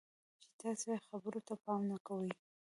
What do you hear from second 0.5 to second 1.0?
تاسې